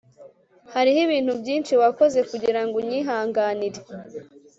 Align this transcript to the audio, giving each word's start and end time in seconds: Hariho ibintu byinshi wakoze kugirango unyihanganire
Hariho 0.73 0.99
ibintu 1.07 1.31
byinshi 1.41 1.73
wakoze 1.81 2.19
kugirango 2.29 2.75
unyihanganire 2.81 3.79